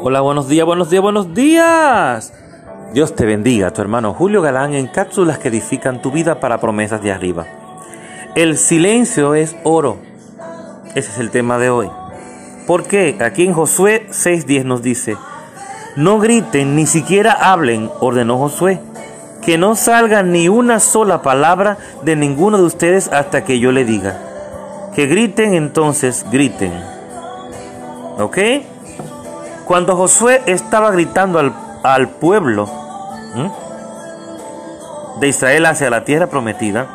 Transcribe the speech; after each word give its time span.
Hola, 0.00 0.20
buenos 0.20 0.48
días, 0.48 0.64
buenos 0.64 0.90
días, 0.90 1.02
buenos 1.02 1.34
días. 1.34 2.32
Dios 2.94 3.16
te 3.16 3.26
bendiga, 3.26 3.72
tu 3.72 3.80
hermano 3.80 4.14
Julio 4.14 4.40
Galán 4.40 4.72
en 4.72 4.86
cápsulas 4.86 5.38
que 5.38 5.48
edifican 5.48 6.00
tu 6.00 6.12
vida 6.12 6.38
para 6.38 6.60
promesas 6.60 7.02
de 7.02 7.10
arriba. 7.10 7.46
El 8.36 8.58
silencio 8.58 9.34
es 9.34 9.56
oro. 9.64 9.98
Ese 10.94 11.10
es 11.10 11.18
el 11.18 11.30
tema 11.30 11.58
de 11.58 11.70
hoy. 11.70 11.90
¿Por 12.68 12.84
qué? 12.84 13.18
Aquí 13.20 13.44
en 13.44 13.54
Josué 13.54 14.06
6:10 14.10 14.64
nos 14.64 14.82
dice, 14.82 15.16
no 15.96 16.20
griten 16.20 16.76
ni 16.76 16.86
siquiera 16.86 17.32
hablen, 17.32 17.90
ordenó 17.98 18.38
Josué, 18.38 18.80
que 19.44 19.58
no 19.58 19.74
salga 19.74 20.22
ni 20.22 20.48
una 20.48 20.78
sola 20.78 21.22
palabra 21.22 21.76
de 22.04 22.14
ninguno 22.14 22.56
de 22.56 22.64
ustedes 22.64 23.08
hasta 23.12 23.42
que 23.44 23.58
yo 23.58 23.72
le 23.72 23.84
diga. 23.84 24.16
Que 24.94 25.06
griten 25.06 25.54
entonces, 25.54 26.24
griten. 26.30 26.72
¿Ok? 28.18 28.38
Cuando 29.68 29.96
Josué 29.96 30.40
estaba 30.46 30.90
gritando 30.90 31.38
al, 31.82 32.08
pueblo 32.08 32.70
de 35.20 35.28
Israel 35.28 35.66
hacia 35.66 35.90
la 35.90 36.04
tierra 36.04 36.26
prometida, 36.26 36.86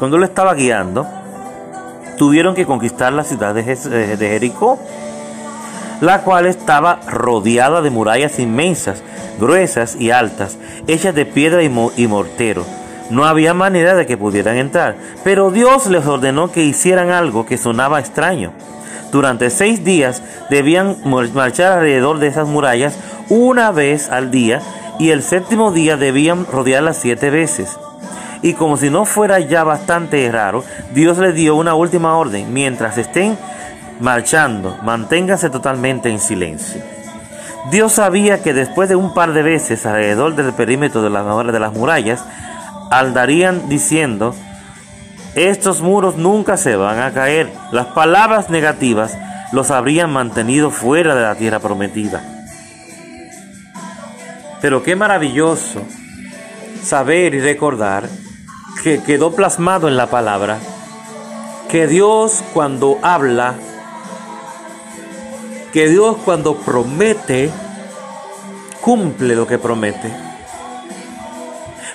cuando 0.00 0.18
lo 0.18 0.24
estaba 0.24 0.52
guiando, 0.54 1.06
tuvieron 2.18 2.56
que 2.56 2.66
conquistar 2.66 3.12
la 3.12 3.22
ciudad 3.22 3.54
de, 3.54 3.62
de 3.62 4.28
Jericó, 4.28 4.80
la 6.00 6.22
cual 6.22 6.46
estaba 6.46 6.98
rodeada 7.06 7.80
de 7.80 7.90
murallas 7.90 8.40
inmensas, 8.40 9.00
gruesas 9.38 9.94
y 9.94 10.10
altas, 10.10 10.58
hechas 10.88 11.14
de 11.14 11.24
piedra 11.24 11.62
y, 11.62 11.66
y 11.96 12.08
mortero. 12.08 12.64
No 13.10 13.26
había 13.26 13.54
manera 13.54 13.94
de 13.94 14.06
que 14.06 14.16
pudieran 14.16 14.56
entrar, 14.56 14.96
pero 15.22 15.52
Dios 15.52 15.86
les 15.86 16.04
ordenó 16.04 16.50
que 16.50 16.64
hicieran 16.64 17.10
algo 17.10 17.46
que 17.46 17.58
sonaba 17.58 18.00
extraño. 18.00 18.52
Durante 19.14 19.48
seis 19.50 19.84
días 19.84 20.24
debían 20.50 20.96
marchar 21.04 21.70
alrededor 21.70 22.18
de 22.18 22.26
esas 22.26 22.48
murallas 22.48 22.98
una 23.28 23.70
vez 23.70 24.10
al 24.10 24.32
día 24.32 24.60
y 24.98 25.10
el 25.10 25.22
séptimo 25.22 25.70
día 25.70 25.96
debían 25.96 26.44
rodearlas 26.46 26.96
siete 26.96 27.30
veces. 27.30 27.78
Y 28.42 28.54
como 28.54 28.76
si 28.76 28.90
no 28.90 29.04
fuera 29.04 29.38
ya 29.38 29.62
bastante 29.62 30.28
raro, 30.32 30.64
Dios 30.94 31.18
les 31.18 31.32
dio 31.36 31.54
una 31.54 31.74
última 31.76 32.16
orden. 32.16 32.52
Mientras 32.52 32.98
estén 32.98 33.38
marchando, 34.00 34.78
manténganse 34.82 35.48
totalmente 35.48 36.10
en 36.10 36.18
silencio. 36.18 36.82
Dios 37.70 37.92
sabía 37.92 38.42
que 38.42 38.52
después 38.52 38.88
de 38.88 38.96
un 38.96 39.14
par 39.14 39.32
de 39.32 39.44
veces 39.44 39.86
alrededor 39.86 40.34
del 40.34 40.52
perímetro 40.54 41.02
de 41.02 41.10
las, 41.10 41.72
murallas, 41.72 42.24
andarían 42.90 43.68
diciendo, 43.68 44.34
estos 45.34 45.80
muros 45.80 46.16
nunca 46.16 46.56
se 46.56 46.76
van 46.76 47.00
a 47.00 47.12
caer. 47.12 47.52
Las 47.72 47.86
palabras 47.86 48.50
negativas 48.50 49.16
los 49.52 49.70
habrían 49.70 50.12
mantenido 50.12 50.70
fuera 50.70 51.14
de 51.14 51.22
la 51.22 51.34
tierra 51.34 51.60
prometida. 51.60 52.22
Pero 54.60 54.82
qué 54.82 54.96
maravilloso 54.96 55.82
saber 56.82 57.34
y 57.34 57.40
recordar 57.40 58.08
que 58.82 59.02
quedó 59.02 59.34
plasmado 59.34 59.88
en 59.88 59.96
la 59.96 60.06
palabra 60.06 60.58
que 61.68 61.86
Dios 61.86 62.44
cuando 62.52 62.98
habla, 63.02 63.54
que 65.72 65.88
Dios 65.88 66.16
cuando 66.24 66.56
promete, 66.58 67.50
cumple 68.80 69.34
lo 69.34 69.46
que 69.46 69.58
promete. 69.58 70.33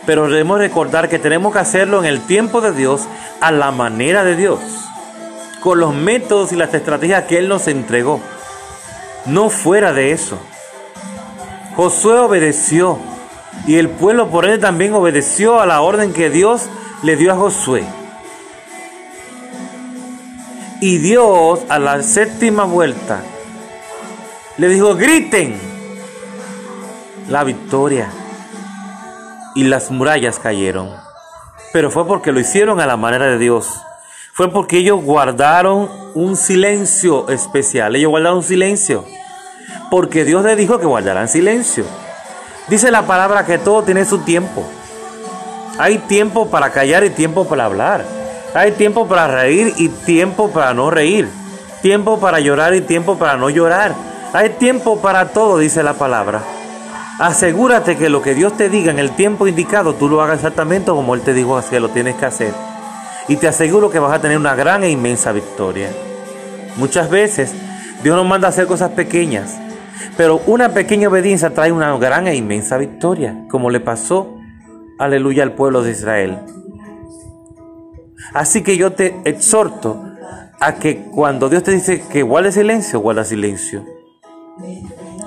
Pero 0.10 0.28
debemos 0.28 0.58
recordar 0.58 1.08
que 1.08 1.20
tenemos 1.20 1.54
que 1.54 1.60
hacerlo 1.60 2.00
en 2.00 2.06
el 2.06 2.22
tiempo 2.22 2.62
de 2.62 2.72
Dios, 2.72 3.08
a 3.42 3.52
la 3.52 3.70
manera 3.70 4.24
de 4.24 4.36
Dios, 4.36 4.60
con 5.60 5.80
los 5.80 5.94
métodos 5.94 6.52
y 6.52 6.56
las 6.56 6.74
estrategias 6.74 7.26
que 7.26 7.38
Él 7.38 7.48
nos 7.48 7.68
entregó. 7.68 8.20
No 9.28 9.52
fuera 9.52 9.94
de 9.94 10.12
eso. 10.12 10.40
Josué 11.76 12.18
obedeció 12.18 12.98
y 13.68 13.76
el 13.76 13.88
pueblo 13.88 14.32
por 14.32 14.46
él 14.46 14.60
también 14.60 14.96
obedeció 14.96 15.62
a 15.62 15.68
la 15.68 15.82
orden 15.82 16.12
que 16.12 16.32
Dios 16.32 16.64
le 17.04 17.16
dio 17.16 17.32
a 17.32 17.36
Josué. 17.36 17.84
Y 20.82 20.98
Dios 20.98 21.60
a 21.70 21.78
la 21.78 22.02
séptima 22.02 22.64
vuelta 22.64 23.22
le 24.58 24.70
dijo, 24.70 24.96
griten 24.96 25.56
la 27.28 27.44
victoria 27.44 28.10
y 29.56 29.64
las 29.64 29.92
murallas 29.92 30.40
cayeron. 30.40 30.90
Pero 31.72 31.92
fue 31.92 32.06
porque 32.08 32.32
lo 32.32 32.40
hicieron 32.40 32.80
a 32.80 32.88
la 32.88 32.98
manera 32.98 33.26
de 33.28 33.38
Dios. 33.38 33.82
Fue 34.34 34.52
porque 34.52 34.78
ellos 34.78 35.04
guardaron 35.04 35.90
un 36.14 36.36
silencio 36.36 37.30
especial. 37.30 37.96
Ellos 37.96 38.10
guardaron 38.10 38.44
silencio. 38.44 39.06
Porque 39.92 40.26
Dios 40.26 40.44
les 40.44 40.58
dijo 40.58 40.80
que 40.80 40.86
guardaran 40.86 41.28
silencio. 41.28 41.86
Dice 42.68 42.92
la 42.92 43.04
palabra 43.04 43.46
que 43.46 43.58
todo 43.58 43.84
tiene 43.84 44.06
su 44.06 44.20
tiempo. 44.20 44.64
Hay 45.78 45.98
tiempo 46.00 46.50
para 46.50 46.72
callar 46.72 47.04
y 47.04 47.10
tiempo 47.10 47.48
para 47.48 47.66
hablar. 47.66 48.06
Hay 48.54 48.72
tiempo 48.72 49.08
para 49.08 49.28
reír 49.28 49.74
y 49.78 49.90
tiempo 49.90 50.52
para 50.52 50.74
no 50.74 50.90
reír. 50.90 51.30
Tiempo 51.82 52.20
para 52.20 52.40
llorar 52.40 52.74
y 52.76 52.82
tiempo 52.82 53.18
para 53.18 53.38
no 53.38 53.50
llorar. 53.50 53.94
Hay 54.34 54.50
tiempo 54.50 55.00
para 55.02 55.30
todo, 55.30 55.58
dice 55.58 55.82
la 55.84 55.94
palabra. 55.94 56.42
Asegúrate 57.20 57.98
que 57.98 58.08
lo 58.08 58.22
que 58.22 58.34
Dios 58.34 58.56
te 58.56 58.70
diga 58.70 58.92
en 58.92 58.98
el 58.98 59.12
tiempo 59.12 59.46
indicado, 59.46 59.94
tú 59.94 60.08
lo 60.08 60.22
hagas 60.22 60.38
exactamente 60.38 60.90
como 60.90 61.16
Él 61.16 61.22
te 61.22 61.34
dijo 61.34 61.60
que 61.70 61.82
lo 61.82 61.90
tienes 61.90 62.16
que 62.16 62.26
hacer. 62.26 62.54
Y 63.28 63.36
te 63.36 63.50
aseguro 63.50 63.90
que 63.90 64.00
vas 64.00 64.14
a 64.14 64.22
tener 64.22 64.38
una 64.38 64.56
gran 64.56 64.86
e 64.86 64.90
inmensa 64.90 65.34
victoria. 65.34 65.90
Muchas 66.78 67.10
veces 67.10 67.54
Dios 68.04 68.16
nos 68.16 68.26
manda 68.26 68.48
a 68.48 68.52
hacer 68.52 68.68
cosas 68.68 68.92
pequeñas, 68.92 69.60
pero 70.16 70.42
una 70.48 70.70
pequeña 70.70 71.10
obediencia 71.10 71.54
trae 71.54 71.74
una 71.74 71.98
gran 71.98 72.26
e 72.28 72.38
inmensa 72.38 72.78
victoria, 72.78 73.44
como 73.50 73.70
le 73.70 73.82
pasó, 73.82 74.38
aleluya, 74.98 75.44
al 75.44 75.56
pueblo 75.56 75.84
de 75.84 75.92
Israel. 75.92 76.40
Así 78.34 78.64
que 78.64 78.78
yo 78.78 78.94
te 78.94 79.20
exhorto 79.26 80.06
a 80.62 80.76
que 80.76 81.04
cuando 81.04 81.50
Dios 81.50 81.64
te 81.64 81.72
dice 81.72 82.02
que 82.10 82.24
guarde 82.24 82.54
silencio, 82.54 83.02
guarda 83.02 83.26
silencio. 83.26 83.84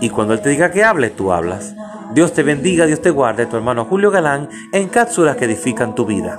Y 0.00 0.08
cuando 0.08 0.32
Él 0.32 0.40
te 0.40 0.48
diga 0.48 0.70
que 0.70 0.84
hable, 0.84 1.10
tú 1.10 1.32
hablas. 1.32 1.74
Dios 2.14 2.32
te 2.34 2.42
bendiga, 2.42 2.86
Dios 2.86 3.00
te 3.00 3.10
guarde, 3.10 3.46
tu 3.46 3.56
hermano 3.56 3.86
Julio 3.86 4.10
Galán, 4.10 4.48
en 4.72 4.88
cápsulas 4.88 5.36
que 5.36 5.46
edifican 5.46 5.94
tu 5.94 6.04
vida. 6.04 6.38